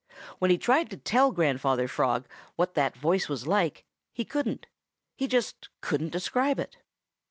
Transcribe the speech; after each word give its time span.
When 0.39 0.49
he 0.49 0.57
tried 0.57 0.89
to 0.89 0.97
tell 0.97 1.31
Grandfather 1.31 1.87
Frog 1.87 2.27
what 2.55 2.73
that 2.73 2.97
voice 2.97 3.29
was 3.29 3.45
like, 3.45 3.85
he 4.11 4.25
couldn't. 4.25 4.65
He 5.15 5.27
just 5.27 5.69
couldn't 5.79 6.09
describe 6.09 6.57
it. 6.59 6.77